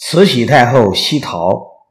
[0.00, 1.88] 慈禧太后西逃，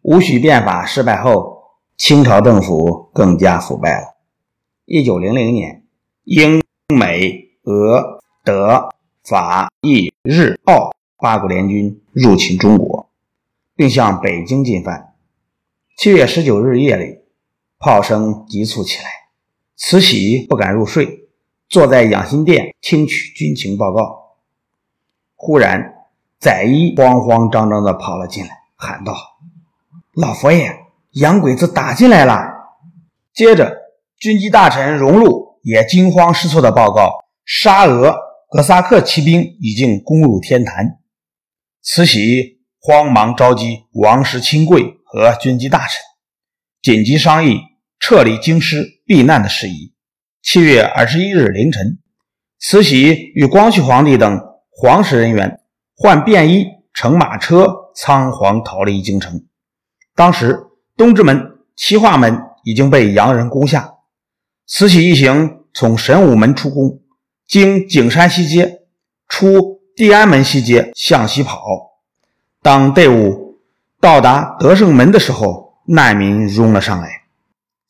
[0.00, 1.64] 戊戌变法失败后，
[1.98, 4.16] 清朝政府更加腐败了。
[4.86, 5.84] 一九零零年，
[6.24, 8.88] 英、美、俄、德、
[9.22, 13.10] 法、意、日、澳八国联军入侵中国，
[13.76, 15.14] 并向北京进犯。
[15.98, 17.18] 七月十九日夜里，
[17.78, 19.04] 炮声急促起来，
[19.76, 21.28] 慈禧不敢入睡，
[21.68, 24.36] 坐在养心殿听取军情报告。
[25.36, 25.99] 忽然，
[26.40, 29.14] 载一慌慌张张地跑了进来，喊道
[30.16, 30.74] ：“老佛爷，
[31.10, 32.34] 洋鬼子打进来了！”
[33.34, 33.76] 接着，
[34.18, 37.12] 军机大臣荣禄也惊慌失措地报告
[37.44, 38.16] ：“沙俄
[38.48, 40.98] 格萨克骑兵已经攻入天坛。”
[41.84, 46.00] 慈禧慌忙召集王室亲贵和军机大臣，
[46.80, 47.60] 紧急商议
[47.98, 49.92] 撤离京师避难的事宜。
[50.40, 51.98] 七月二十一日凌晨，
[52.58, 55.60] 慈禧与光绪皇帝等皇室人员。
[56.02, 56.64] 换便衣，
[56.94, 59.44] 乘马车仓皇逃离京城。
[60.14, 60.58] 当时，
[60.96, 63.96] 东直门、齐化门已经被洋人攻下。
[64.66, 67.02] 慈禧一行从神武门出宫，
[67.46, 68.80] 经景山西街，
[69.28, 71.60] 出地安门西街向西跑。
[72.62, 73.60] 当队伍
[74.00, 77.24] 到达德胜门的时候，难民拥了上来。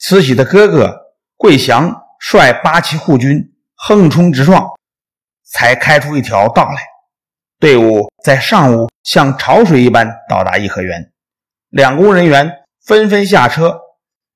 [0.00, 4.68] 慈禧的哥哥桂祥率八旗护军横冲直撞，
[5.44, 6.82] 才开出一条道来。
[7.60, 11.12] 队伍在上午像潮水一般到达颐和园，
[11.68, 12.50] 两宫人员
[12.82, 13.78] 纷纷下车，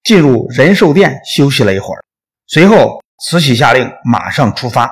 [0.02, 2.04] 进入仁寿殿休息了一会儿。
[2.46, 4.90] 随后，慈禧下令马上出发，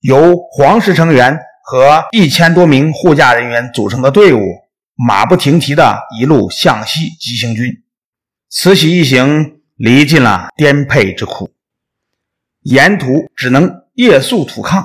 [0.00, 4.40] 由皇室成员和一千多名护驾人员组成的队伍，
[4.94, 7.70] 马不停蹄地一路向西急行军。
[8.48, 11.50] 慈禧一行离进了颠沛之苦，
[12.62, 14.82] 沿途只能夜宿土炕，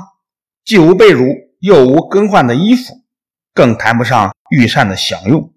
[0.65, 1.47] 既无被褥。
[1.59, 3.03] 又无更换的衣服，
[3.53, 5.53] 更谈不上御膳的享用，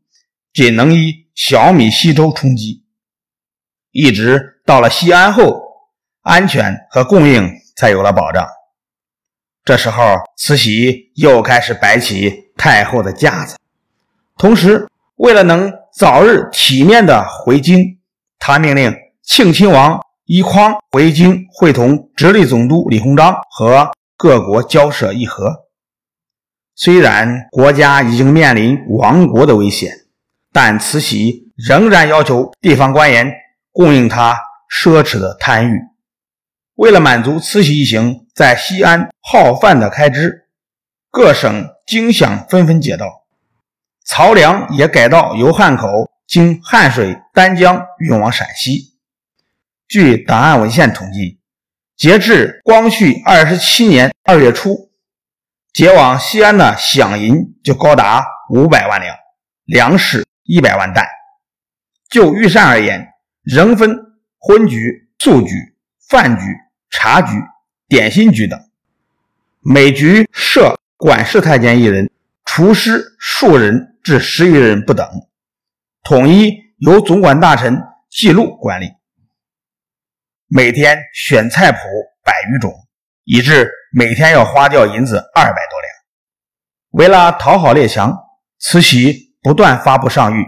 [0.52, 2.84] 仅能以小米稀粥充饥。
[3.92, 5.62] 一直到了西安后，
[6.22, 8.46] 安全和供应才有了保障。
[9.64, 13.56] 这时候，慈禧又开始摆起太后的架子，
[14.36, 18.00] 同时为了能早日体面的回京，
[18.40, 18.92] 她命令
[19.22, 25.66] 庆亲王奕匡回京会同直隶总督李鸿章和各国交涉议和。
[26.84, 29.98] 虽然国家已经面临亡国的危险，
[30.52, 33.32] 但慈禧仍然要求地方官员
[33.70, 34.36] 供应他
[34.68, 35.78] 奢侈的贪欲。
[36.74, 40.48] 为了满足慈禧一行在西安耗饭的开支，
[41.08, 43.06] 各省经饷纷纷借道，
[44.04, 48.96] 漕粮也改道由汉口经汉水、丹江运往陕西。
[49.86, 51.38] 据档案文献统计，
[51.96, 54.90] 截至光绪二十七年二月初。
[55.72, 59.16] 解往西安的饷银就高达五百万两，
[59.64, 61.06] 粮食一百万担。
[62.10, 63.08] 就御膳而言，
[63.42, 63.96] 仍分
[64.38, 65.50] 荤局、素局、
[66.08, 66.42] 饭局、
[66.90, 67.32] 茶局、
[67.88, 68.60] 点心局等，
[69.60, 72.10] 每局设管事太监一人，
[72.44, 75.08] 厨师数人至十余人不等，
[76.02, 78.92] 统一由总管大臣记录管理。
[80.48, 81.78] 每天选菜谱
[82.22, 82.72] 百余种。
[83.24, 85.92] 以致每天要花掉银子二百多两。
[86.92, 88.16] 为了讨好列强，
[88.58, 90.46] 慈禧不断发布上谕。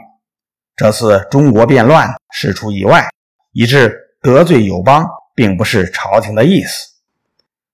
[0.74, 3.06] 这次中国变乱事出意外，
[3.52, 6.88] 以致得罪友邦，并不是朝廷的意思。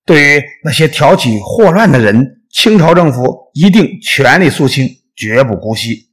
[0.04, 6.10] 对于那些挑起祸乱的人，清朝政府一定全力肃清，绝不姑息。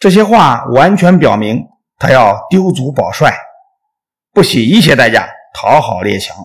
[0.00, 1.64] 这些话完全表明，
[1.98, 3.32] 他要丢卒保帅，
[4.32, 6.36] 不惜一切代价讨好列强。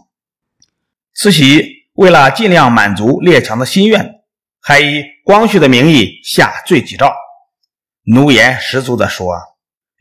[1.16, 4.24] 慈禧为了尽量满足列强的心愿，
[4.60, 7.14] 还以光绪的名义下罪己诏，
[8.06, 9.36] 奴颜十足地说：“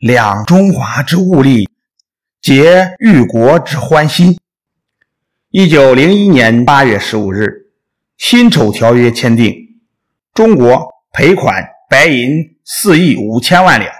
[0.01, 1.69] 两中华之物力，
[2.41, 4.35] 结裕国之欢心。”
[5.51, 7.67] 一九零一年八月十五日，
[8.17, 9.53] 辛丑条约签订，
[10.33, 10.83] 中国
[11.13, 13.93] 赔款白银四亿五千万两，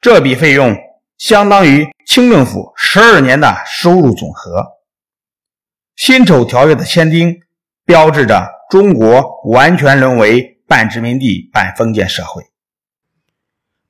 [0.00, 0.76] 这笔费用
[1.16, 4.77] 相当于清政府十二年的收入总和。
[5.98, 7.40] 辛丑条约的签订，
[7.84, 12.44] 标志着中国完全沦为半殖民地半封建社会。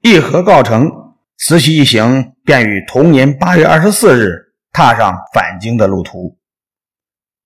[0.01, 0.91] 议和告成，
[1.37, 6.39] 慈禧一行便于同年八月二十四日踏上返京的路途。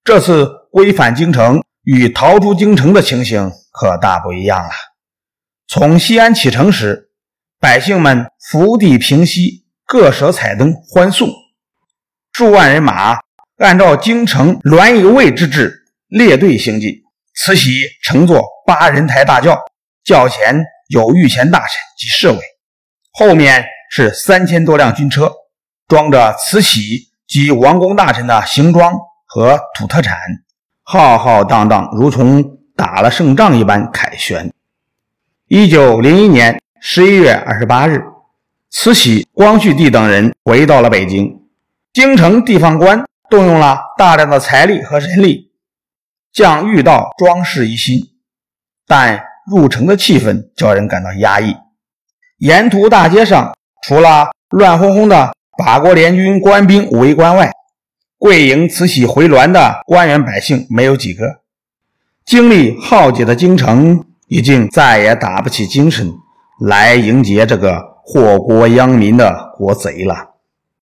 [0.05, 4.70] 这次归返京城与逃出京城的情形可大不一样了。
[5.67, 7.11] 从西安启程时，
[7.59, 11.29] 百姓们伏地平息，各舍彩灯欢送，
[12.32, 13.22] 数万人马。
[13.62, 16.91] 按照京城栾仪卫之制列队行进，
[17.37, 17.70] 慈禧
[18.03, 19.56] 乘坐八人抬大轿，
[20.03, 22.38] 轿前有御前大臣及侍卫，
[23.12, 25.31] 后面是三千多辆军车，
[25.87, 28.93] 装着慈禧及王公大臣的行装
[29.26, 30.19] 和土特产，
[30.82, 32.44] 浩浩荡荡，如同
[32.75, 34.53] 打了胜仗一般凯旋。
[35.47, 38.03] 一九零一年十一月二十八日，
[38.70, 41.41] 慈禧、光绪帝等人回到了北京，
[41.93, 45.52] 京城地方官动用了大量的财力和人力，
[46.31, 47.99] 将御道装饰一新，
[48.87, 51.56] 但入城的气氛叫人感到压抑。
[52.37, 57.50] 沿途大街上，除了乱哄哄的法国联军官兵围观外，
[58.19, 61.40] 跪迎慈禧回銮的官员百姓没有几个。
[62.26, 64.05] 精力耗竭的京城。
[64.28, 66.11] 已经再也打不起精神
[66.58, 70.31] 来迎接这个祸国殃民的国贼了。